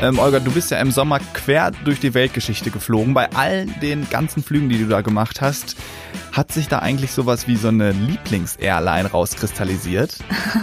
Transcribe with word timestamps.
Ähm, 0.00 0.20
Olga, 0.20 0.38
du 0.38 0.52
bist 0.52 0.70
ja 0.70 0.78
im 0.78 0.92
Sommer 0.92 1.18
quer 1.34 1.72
durch 1.84 1.98
die 1.98 2.14
Weltgeschichte 2.14 2.70
geflogen. 2.70 3.14
Bei 3.14 3.28
all 3.32 3.66
den 3.66 4.08
ganzen 4.08 4.44
Flügen, 4.44 4.68
die 4.68 4.78
du 4.78 4.86
da 4.86 5.00
gemacht 5.00 5.40
hast, 5.40 5.74
hat 6.30 6.52
sich 6.52 6.68
da 6.68 6.78
eigentlich 6.78 7.10
sowas 7.10 7.48
wie 7.48 7.56
so 7.56 7.66
eine 7.66 7.90
Lieblings-Airline 7.90 9.10
rauskristallisiert? 9.10 10.18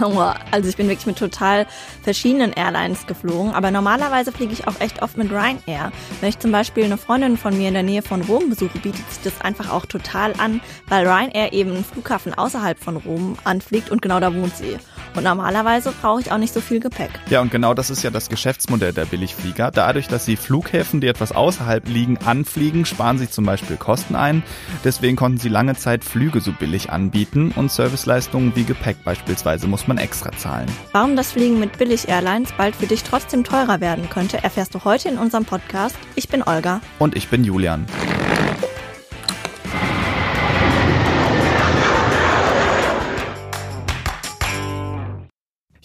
also 0.50 0.68
ich 0.70 0.76
bin 0.76 0.88
wirklich 0.88 1.06
mit 1.06 1.18
total 1.18 1.66
verschiedenen 2.02 2.54
Airlines 2.54 3.06
geflogen, 3.06 3.52
aber 3.52 3.70
normalerweise 3.70 4.32
fliege 4.32 4.54
ich 4.54 4.66
auch 4.66 4.80
echt 4.80 5.02
oft 5.02 5.18
mit 5.18 5.30
Ryanair. 5.30 5.92
Wenn 6.20 6.30
ich 6.30 6.38
zum 6.38 6.50
Beispiel 6.50 6.84
eine 6.84 6.96
Freundin 6.96 7.36
von 7.36 7.54
mir 7.58 7.68
in 7.68 7.74
der 7.74 7.82
Nähe 7.82 8.00
von 8.00 8.22
Rom 8.22 8.48
besuche, 8.48 8.78
bietet 8.78 9.06
sich 9.10 9.22
das 9.22 9.42
einfach 9.42 9.70
auch 9.70 9.84
total 9.84 10.32
an, 10.38 10.62
weil 10.88 11.06
Ryanair 11.06 11.52
eben 11.52 11.72
einen 11.72 11.84
Flughafen 11.84 12.32
außerhalb 12.32 12.78
von 12.78 12.96
Rom 12.96 13.36
anfliegt 13.44 13.90
und 13.90 14.00
genau 14.00 14.18
da 14.18 14.34
wohnt 14.34 14.56
sie. 14.56 14.78
Und 15.16 15.24
normalerweise 15.24 15.92
brauche 16.00 16.20
ich 16.20 16.30
auch 16.30 16.38
nicht 16.38 16.52
so 16.52 16.60
viel 16.60 16.78
Gepäck. 16.78 17.10
Ja, 17.30 17.40
und 17.40 17.50
genau 17.50 17.74
das 17.74 17.90
ist 17.90 18.02
ja 18.02 18.10
das 18.10 18.28
Geschäftsmodell 18.28 18.92
der 18.92 19.06
Billigflieger. 19.06 19.70
Dadurch, 19.70 20.08
dass 20.08 20.26
sie 20.26 20.36
Flughäfen, 20.36 21.00
die 21.00 21.08
etwas 21.08 21.32
außerhalb 21.32 21.88
liegen, 21.88 22.18
anfliegen, 22.18 22.84
sparen 22.84 23.18
sie 23.18 23.30
zum 23.30 23.46
Beispiel 23.46 23.76
Kosten 23.76 24.14
ein. 24.14 24.42
Deswegen 24.84 25.16
konnten 25.16 25.38
sie 25.38 25.48
lange 25.48 25.74
Zeit 25.74 26.04
Flüge 26.04 26.40
so 26.40 26.52
billig 26.52 26.90
anbieten 26.90 27.52
und 27.56 27.72
Serviceleistungen 27.72 28.54
wie 28.54 28.64
Gepäck 28.64 29.02
beispielsweise 29.04 29.66
muss 29.66 29.88
man 29.88 29.98
extra 29.98 30.32
zahlen. 30.32 30.68
Warum 30.92 31.16
das 31.16 31.32
Fliegen 31.32 31.58
mit 31.58 31.78
Billig-Airlines 31.78 32.52
bald 32.52 32.76
für 32.76 32.86
dich 32.86 33.02
trotzdem 33.02 33.42
teurer 33.42 33.80
werden 33.80 34.10
könnte, 34.10 34.42
erfährst 34.44 34.74
du 34.74 34.84
heute 34.84 35.08
in 35.08 35.18
unserem 35.18 35.44
Podcast. 35.44 35.96
Ich 36.14 36.28
bin 36.28 36.42
Olga. 36.42 36.80
Und 36.98 37.16
ich 37.16 37.28
bin 37.28 37.42
Julian. 37.42 37.86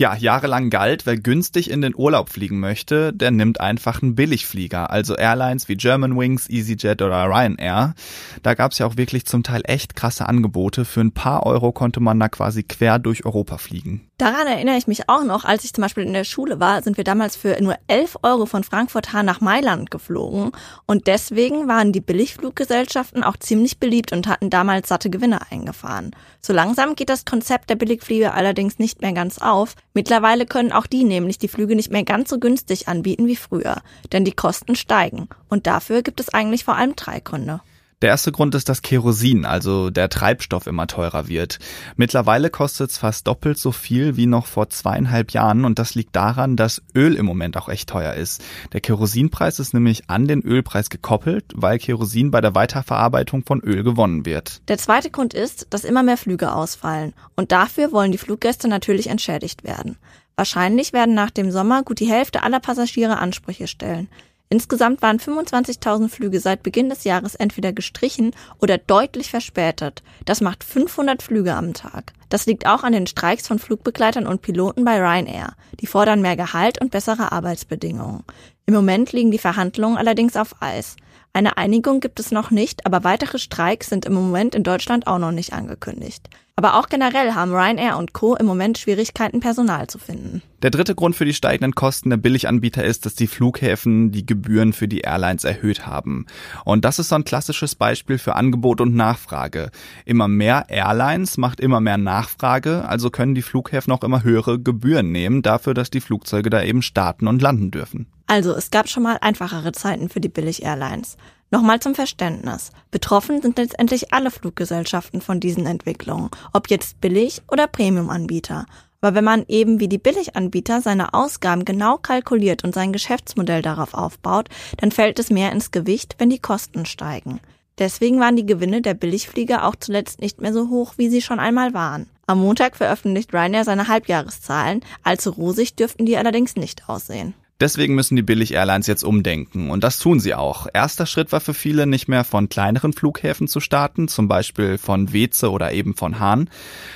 Ja, 0.02 0.16
jahrelang 0.16 0.72
galt, 0.72 1.06
wer 1.06 1.16
günstig 1.16 1.70
in 1.70 1.82
den 1.82 1.94
Urlaub 1.96 2.30
fliegen 2.30 2.60
möchte, 2.60 3.14
der 3.14 3.30
nimmt 3.30 3.62
einfach 3.62 4.02
einen 4.02 4.16
Billigflieger, 4.16 4.90
also 4.90 5.16
Airlines 5.16 5.70
wie 5.70 5.76
Germanwings, 5.76 6.50
EasyJet 6.50 7.04
oder 7.04 7.28
Ryanair. 7.28 7.94
Da 8.42 8.56
gab's 8.56 8.80
ja 8.80 8.88
auch 8.88 8.98
wirklich 8.98 9.28
zum 9.28 9.44
Teil 9.44 9.62
echt 9.64 9.96
krasse 9.96 10.28
Angebote. 10.28 10.86
Für 10.86 11.02
ein 11.02 11.12
paar 11.12 11.46
Euro 11.46 11.72
konnte 11.72 12.00
man 12.00 12.20
da 12.20 12.30
quasi 12.30 12.64
quer 12.64 12.98
durch 12.98 13.26
Europa 13.26 13.60
fliegen. 13.60 14.10
Daran 14.22 14.46
erinnere 14.46 14.78
ich 14.78 14.86
mich 14.86 15.10
auch 15.10 15.24
noch, 15.24 15.46
als 15.46 15.64
ich 15.64 15.74
zum 15.74 15.82
Beispiel 15.82 16.04
in 16.04 16.14
der 16.14 16.26
Schule 16.26 16.60
war, 16.60 16.84
sind 16.84 16.96
wir 16.96 17.04
damals 17.04 17.36
für 17.36 17.60
nur 17.60 17.76
11 17.88 18.20
Euro 18.22 18.46
von 18.46 18.64
Frankfurt 18.64 19.14
Hahn 19.14 19.26
nach 19.26 19.42
Mailand 19.42 19.90
geflogen. 19.90 20.52
Und 20.86 21.08
deswegen 21.08 21.68
waren 21.68 21.92
die 21.92 22.02
Billigfluggesellschaften 22.02 23.24
auch 23.24 23.36
ziemlich 23.38 23.80
beliebt 23.80 24.12
und 24.12 24.28
hatten 24.28 24.52
damals 24.52 24.90
satte 24.90 25.10
Gewinne 25.10 25.40
eingefahren. 25.50 26.12
So 26.40 26.54
langsam 26.54 26.94
geht 26.94 27.10
das 27.10 27.26
Konzept 27.26 27.72
der 27.72 27.78
Billigflieger 27.78 28.36
allerdings 28.36 28.78
nicht 28.78 29.02
mehr 29.02 29.14
ganz 29.14 29.40
auf. 29.40 29.74
Mittlerweile 29.96 30.46
können 30.46 30.72
auch 30.72 30.86
die 30.86 31.04
nämlich 31.04 31.40
die 31.40 31.48
Flüge 31.48 31.76
nicht 31.76 31.92
mehr 31.92 32.04
ganz 32.04 32.30
so 32.30 32.38
günstig 32.38 32.88
anbieten 32.88 33.26
wie 33.26 33.36
früher, 33.36 33.82
denn 34.12 34.24
die 34.24 34.34
Kosten 34.34 34.76
steigen. 34.76 35.30
Und 35.50 35.66
dafür 35.66 36.04
gibt 36.04 36.20
es 36.20 36.32
eigentlich 36.32 36.64
vor 36.64 36.76
allem 36.76 36.96
drei 36.96 37.22
Gründe. 37.22 37.62
Der 38.02 38.10
erste 38.10 38.32
Grund 38.32 38.56
ist, 38.56 38.68
dass 38.68 38.82
Kerosin, 38.82 39.46
also 39.46 39.92
der 39.92 40.10
Treibstoff, 40.10 40.66
immer 40.66 40.88
teurer 40.88 41.28
wird. 41.28 41.60
Mittlerweile 41.98 42.50
kostet 42.50 42.90
es 42.90 42.98
fast 42.98 43.28
doppelt 43.28 43.60
so 43.60 43.72
viel 43.72 44.18
wie 44.18 44.26
noch 44.26 44.48
vor 44.48 44.70
zweieinhalb 44.70 45.32
Jahren 45.32 45.66
und 45.66 45.78
das 45.78 45.94
liegt 45.94 46.16
daran, 46.16 46.56
dass 46.56 46.82
Öl 46.96 47.16
im 47.16 47.28
Moment 47.28 47.58
auch 47.58 47.70
echt 47.70 47.90
teuer 47.90 48.14
ist. 48.14 48.44
Der 48.74 48.82
Kerosinpreis 48.82 49.60
ist 49.60 49.76
nämlich 49.76 50.10
an 50.10 50.28
den 50.28 50.42
Ölpreis 50.42 50.90
gekoppelt, 50.90 51.46
weil 51.54 51.78
Kerosin 51.78 52.32
bei 52.32 52.42
der 52.42 52.56
Weiterverarbeitung 52.56 53.44
von 53.46 53.62
Öl 53.62 53.84
gewonnen 53.84 54.26
wird. 54.26 54.68
Der 54.68 54.80
zweite 54.80 55.12
Grund 55.12 55.36
ist, 55.36 55.68
dass 55.70 55.84
immer 55.84 56.02
mehr 56.02 56.18
Flüge 56.18 56.54
ausfallen 56.54 57.14
und 57.36 57.52
dafür 57.52 57.92
wollen 57.92 58.12
die 58.12 58.18
Fluggäste 58.18 58.68
natürlich 58.68 59.08
entschädigt 59.08 59.64
werden. 59.64 59.98
Wahrscheinlich 60.36 60.92
werden 60.92 61.14
nach 61.14 61.30
dem 61.30 61.52
Sommer 61.52 61.84
gut 61.84 62.00
die 62.00 62.10
Hälfte 62.10 62.42
aller 62.42 62.60
Passagiere 62.60 63.20
Ansprüche 63.20 63.68
stellen. 63.68 64.10
Insgesamt 64.52 65.02
waren 65.02 65.18
25.000 65.18 66.10
Flüge 66.10 66.42
seit 66.42 66.62
Beginn 66.62 66.90
des 66.90 67.06
Jahres 67.06 67.36
entweder 67.36 67.72
gestrichen 67.72 68.32
oder 68.60 68.78
deutlich 68.78 69.30
verspätet. 69.30 70.04
Das 70.26 70.42
macht 70.42 70.66
500 70.66 71.24
Flüge 71.24 71.56
am 71.56 71.74
Tag. 71.74 72.12
Das 72.28 72.48
liegt 72.48 72.68
auch 72.68 72.84
an 72.84 72.92
den 72.92 73.08
Streiks 73.08 73.48
von 73.48 73.60
Flugbegleitern 73.60 74.28
und 74.28 74.42
Piloten 74.42 74.84
bei 74.84 75.00
Ryanair. 75.00 75.54
Die 75.80 75.88
fordern 75.88 76.22
mehr 76.22 76.36
Gehalt 76.36 76.82
und 76.82 76.92
bessere 76.92 77.32
Arbeitsbedingungen. 77.32 78.26
Im 78.66 78.74
Moment 78.74 79.14
liegen 79.14 79.32
die 79.32 79.38
Verhandlungen 79.38 79.98
allerdings 79.98 80.36
auf 80.36 80.62
Eis. 80.62 80.98
Eine 81.34 81.58
Einigung 81.58 82.02
gibt 82.02 82.20
es 82.20 82.32
noch 82.32 82.52
nicht, 82.52 82.86
aber 82.86 83.06
weitere 83.06 83.40
Streiks 83.40 83.88
sind 83.88 84.06
im 84.06 84.14
Moment 84.14 84.54
in 84.54 84.64
Deutschland 84.64 85.08
auch 85.08 85.18
noch 85.18 85.32
nicht 85.32 85.54
angekündigt. 85.54 86.30
Aber 86.58 86.78
auch 86.78 86.90
generell 86.90 87.34
haben 87.34 87.54
Ryanair 87.54 87.98
und 87.98 88.12
Co. 88.14 88.36
im 88.36 88.46
Moment 88.46 88.78
Schwierigkeiten, 88.78 89.40
Personal 89.40 89.88
zu 89.88 89.98
finden. 89.98 90.44
Der 90.62 90.70
dritte 90.70 90.94
Grund 90.94 91.16
für 91.16 91.24
die 91.26 91.34
steigenden 91.34 91.74
Kosten 91.74 92.10
der 92.10 92.18
Billiganbieter 92.18 92.84
ist, 92.84 93.06
dass 93.06 93.16
die 93.16 93.28
Flughäfen 93.28 94.12
die 94.12 94.26
Gebühren 94.26 94.74
für 94.74 94.90
die 94.90 95.00
Airlines 95.00 95.46
erhöht 95.46 95.88
haben. 95.88 96.28
Und 96.66 96.84
das 96.84 97.00
ist 97.00 97.10
so 97.10 97.16
ein 97.16 97.24
klassisches 97.24 97.76
Beispiel 97.76 98.18
für 98.18 98.36
Angebot 98.36 98.82
und 98.82 98.94
Nachfrage. 98.94 99.72
Immer 100.06 100.28
mehr 100.28 100.66
Airlines 100.68 101.38
macht 101.38 101.62
immer 101.62 101.80
mehr 101.80 101.98
Nachfrage, 101.98 102.88
also 102.88 103.10
können 103.10 103.34
die 103.34 103.42
Flughäfen 103.42 103.92
auch 103.94 104.04
immer 104.04 104.24
höhere 104.24 104.60
Gebühren 104.60 105.12
nehmen 105.12 105.42
dafür, 105.42 105.74
dass 105.74 105.90
die 105.90 106.02
Flugzeuge 106.02 106.50
da 106.50 106.62
eben 106.62 106.82
starten 106.82 107.28
und 107.28 107.42
landen 107.42 107.72
dürfen. 107.72 108.08
Also, 108.32 108.54
es 108.54 108.72
gab 108.72 108.88
schon 108.88 109.04
mal 109.04 109.18
einfachere 109.20 109.74
Zeiten 109.74 110.08
für 110.08 110.22
die 110.22 110.30
Billig-Airlines. 110.30 111.18
Nochmal 111.50 111.82
zum 111.82 111.96
Verständnis. 111.96 112.72
Betroffen 112.90 113.42
sind 113.42 113.58
letztendlich 113.58 114.14
alle 114.14 114.32
Fluggesellschaften 114.32 115.20
von 115.20 115.42
diesen 115.42 115.66
Entwicklungen, 115.66 116.30
ob 116.54 116.70
jetzt 116.70 117.02
Billig- 117.02 117.42
oder 117.52 117.68
Premium-Anbieter. 117.68 118.68
Aber 119.02 119.16
wenn 119.16 119.26
man 119.26 119.44
eben 119.50 119.82
wie 119.82 119.90
die 119.90 119.98
Billiganbieter 119.98 120.80
seine 120.80 121.14
Ausgaben 121.14 121.66
genau 121.66 121.98
kalkuliert 121.98 122.64
und 122.64 122.74
sein 122.74 122.94
Geschäftsmodell 122.94 123.62
darauf 123.62 123.94
aufbaut, 123.94 124.48
dann 124.78 124.94
fällt 124.94 125.20
es 125.20 125.30
mehr 125.30 125.52
ins 125.52 125.72
Gewicht, 125.72 126.16
wenn 126.18 126.30
die 126.30 126.40
Kosten 126.40 126.86
steigen. 126.86 127.42
Deswegen 127.80 128.22
waren 128.22 128.38
die 128.38 128.46
Gewinne 128.46 128.82
der 128.82 128.94
Billigflieger 128.94 129.68
auch 129.68 129.76
zuletzt 129.76 130.22
nicht 130.22 130.40
mehr 130.40 130.54
so 130.54 130.70
hoch, 130.70 130.94
wie 130.96 131.10
sie 131.10 131.22
schon 131.22 131.42
einmal 131.42 131.74
waren. 131.74 132.08
Am 132.28 132.40
Montag 132.40 132.78
veröffentlicht 132.78 133.34
Ryanair 133.34 133.66
seine 133.66 133.90
Halbjahreszahlen, 133.90 134.86
allzu 135.04 135.32
rosig 135.32 135.76
dürften 135.76 136.06
die 136.06 136.16
allerdings 136.16 136.56
nicht 136.56 136.88
aussehen. 136.88 137.34
Deswegen 137.62 137.94
müssen 137.94 138.16
die 138.16 138.24
Billig-Airlines 138.24 138.88
jetzt 138.88 139.04
umdenken. 139.04 139.70
Und 139.70 139.84
das 139.84 140.00
tun 140.00 140.20
sie 140.20 140.34
auch. 140.34 140.66
Erster 140.74 141.06
Schritt 141.06 141.32
war 141.32 141.42
für 141.42 141.54
viele 141.54 141.86
nicht 141.86 142.08
mehr 142.08 142.24
von 142.24 142.50
kleineren 142.50 142.92
Flughäfen 142.92 143.48
zu 143.48 143.60
starten, 143.60 144.08
zum 144.08 144.28
Beispiel 144.28 144.80
von 144.80 145.14
Weze 145.14 145.52
oder 145.52 145.72
eben 145.72 145.94
von 145.94 146.20
Hahn. 146.20 146.50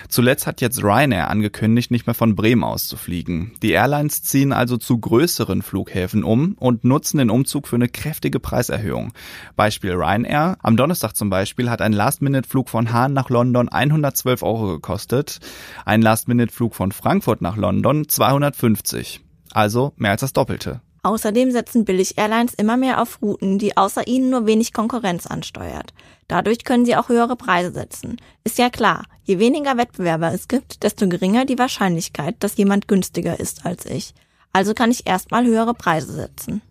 Zuletzt 0.10 0.48
hat 0.48 0.62
jetzt 0.62 0.84
Ryanair 0.84 1.30
angekündigt, 1.30 1.92
nicht 1.92 2.08
mehr 2.08 2.16
von 2.16 2.36
Bremen 2.36 2.64
aus 2.64 2.88
zu 2.88 2.98
fliegen. 2.98 3.54
Die 3.62 3.74
Airlines 3.74 4.24
ziehen 4.24 4.54
also 4.54 4.78
zu 4.78 4.98
größeren 4.98 5.62
Flughäfen 5.62 6.24
um 6.24 6.54
und 6.60 6.84
nutzen 6.84 7.20
den 7.20 7.30
Umzug 7.30 7.68
für 7.68 7.76
eine 7.76 7.88
kräftige 7.88 8.40
Preiserhöhung. 8.40 9.14
Beispiel 9.56 9.92
Ryanair. 9.92 10.58
Am 10.64 10.78
Donnerstag 10.78 11.16
zum 11.16 11.30
Beispiel 11.30 11.70
hat 11.70 11.84
ein 11.84 11.94
Last-Minute-Flug 11.94 12.70
von 12.70 12.92
Hahn 12.92 13.14
nach 13.14 13.30
London 13.30 13.70
112 13.70 14.42
Euro 14.42 14.68
gekostet. 14.74 15.40
Ein 15.86 16.02
Last-Minute-Flug 16.02 16.74
von 16.74 16.92
Frankfurt 16.92 17.42
nach 17.42 17.56
London 17.56 18.10
250 18.10 19.25
also 19.56 19.94
mehr 19.96 20.12
als 20.12 20.22
das 20.22 20.34
Doppelte. 20.34 20.82
Außerdem 21.04 21.52
setzen 21.52 21.86
Billig-Airlines 21.86 22.56
immer 22.56 22.78
mehr 22.78 23.00
auf 23.00 23.22
Routen, 23.22 23.60
die 23.60 23.78
außer 23.78 24.08
ihnen 24.08 24.32
nur 24.32 24.48
wenig 24.48 24.74
Konkurrenz 24.74 25.28
ansteuert. 25.28 25.94
Dadurch 26.28 26.64
können 26.64 26.84
sie 26.84 26.96
auch 26.96 27.10
höhere 27.10 27.36
Preise 27.36 27.72
setzen. 27.72 28.18
Ist 28.44 28.58
ja 28.58 28.72
klar, 28.72 29.06
je 29.24 29.38
weniger 29.38 29.78
Wettbewerber 29.78 30.34
es 30.34 30.48
gibt, 30.48 30.82
desto 30.82 31.08
geringer 31.08 31.46
die 31.46 31.60
Wahrscheinlichkeit, 31.60 32.36
dass 32.40 32.58
jemand 32.58 32.88
günstiger 32.88 33.40
ist 33.40 33.68
als 33.68 33.86
ich. 33.86 34.16
Also 34.52 34.74
kann 34.74 34.90
ich 34.90 35.06
erstmal 35.06 35.46
höhere 35.46 35.76
Preise 35.76 36.12
setzen. 36.12 36.64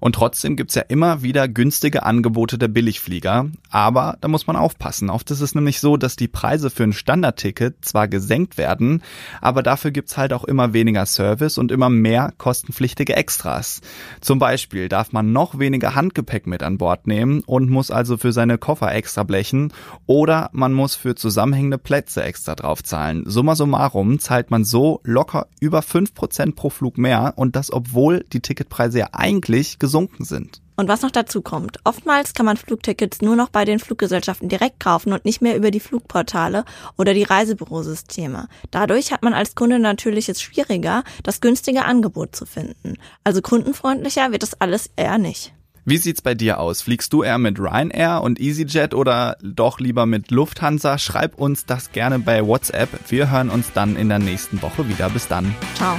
Und 0.00 0.14
trotzdem 0.14 0.56
gibt's 0.56 0.74
ja 0.74 0.82
immer 0.82 1.22
wieder 1.22 1.48
günstige 1.48 2.02
Angebote 2.02 2.58
der 2.58 2.68
Billigflieger. 2.68 3.50
Aber 3.70 4.16
da 4.20 4.28
muss 4.28 4.46
man 4.46 4.56
aufpassen. 4.56 5.10
Oft 5.10 5.30
ist 5.30 5.40
es 5.40 5.54
nämlich 5.54 5.80
so, 5.80 5.96
dass 5.96 6.16
die 6.16 6.28
Preise 6.28 6.70
für 6.70 6.82
ein 6.84 6.92
Standardticket 6.92 7.84
zwar 7.84 8.08
gesenkt 8.08 8.58
werden, 8.58 9.02
aber 9.40 9.62
dafür 9.62 9.90
gibt's 9.90 10.16
halt 10.16 10.32
auch 10.32 10.44
immer 10.44 10.72
weniger 10.72 11.06
Service 11.06 11.58
und 11.58 11.70
immer 11.70 11.88
mehr 11.88 12.32
kostenpflichtige 12.36 13.14
Extras. 13.14 13.80
Zum 14.20 14.38
Beispiel 14.38 14.88
darf 14.88 15.12
man 15.12 15.32
noch 15.32 15.58
weniger 15.58 15.94
Handgepäck 15.94 16.46
mit 16.46 16.62
an 16.62 16.78
Bord 16.78 17.06
nehmen 17.06 17.42
und 17.46 17.70
muss 17.70 17.90
also 17.90 18.16
für 18.16 18.32
seine 18.32 18.58
Koffer 18.58 18.92
extra 18.92 19.22
blechen 19.22 19.72
oder 20.06 20.50
man 20.52 20.72
muss 20.72 20.94
für 20.94 21.14
zusammenhängende 21.14 21.78
Plätze 21.78 22.22
extra 22.22 22.54
draufzahlen. 22.54 23.24
Summa 23.26 23.54
summarum 23.54 24.18
zahlt 24.18 24.50
man 24.50 24.64
so 24.64 25.00
locker 25.04 25.46
über 25.60 25.80
5% 25.80 26.54
pro 26.54 26.70
Flug 26.70 26.98
mehr 26.98 27.34
und 27.36 27.56
das 27.56 27.72
obwohl 27.72 28.24
die 28.32 28.40
Ticketpreise 28.40 28.98
ja 28.98 29.08
eigentlich 29.12 29.51
gesunken 29.78 30.24
sind. 30.24 30.60
Und 30.76 30.88
was 30.88 31.02
noch 31.02 31.10
dazu 31.10 31.42
kommt, 31.42 31.78
oftmals 31.84 32.34
kann 32.34 32.46
man 32.46 32.56
Flugtickets 32.56 33.22
nur 33.22 33.36
noch 33.36 33.50
bei 33.50 33.64
den 33.64 33.78
Fluggesellschaften 33.78 34.48
direkt 34.48 34.80
kaufen 34.80 35.12
und 35.12 35.24
nicht 35.24 35.42
mehr 35.42 35.56
über 35.56 35.70
die 35.70 35.80
Flugportale 35.80 36.64
oder 36.96 37.14
die 37.14 37.22
Reisebürosysteme. 37.22 38.48
Dadurch 38.70 39.12
hat 39.12 39.22
man 39.22 39.34
als 39.34 39.54
Kunde 39.54 39.78
natürlich 39.78 40.28
es 40.28 40.42
schwieriger, 40.42 41.04
das 41.22 41.40
günstige 41.40 41.84
Angebot 41.84 42.34
zu 42.34 42.46
finden. 42.46 42.96
Also 43.22 43.42
kundenfreundlicher 43.42 44.32
wird 44.32 44.42
das 44.42 44.60
alles 44.60 44.90
eher 44.96 45.18
nicht. 45.18 45.52
Wie 45.84 45.98
sieht's 45.98 46.22
bei 46.22 46.34
dir 46.34 46.60
aus? 46.60 46.80
Fliegst 46.80 47.12
du 47.12 47.24
eher 47.24 47.38
mit 47.38 47.58
Ryanair 47.58 48.22
und 48.22 48.38
EasyJet 48.38 48.94
oder 48.94 49.36
doch 49.42 49.80
lieber 49.80 50.06
mit 50.06 50.30
Lufthansa? 50.30 50.96
Schreib 50.96 51.38
uns 51.38 51.66
das 51.66 51.90
gerne 51.90 52.20
bei 52.20 52.46
WhatsApp. 52.46 52.88
Wir 53.08 53.30
hören 53.30 53.50
uns 53.50 53.72
dann 53.72 53.96
in 53.96 54.08
der 54.08 54.20
nächsten 54.20 54.62
Woche 54.62 54.88
wieder. 54.88 55.10
Bis 55.10 55.26
dann. 55.26 55.54
Ciao. 55.74 55.98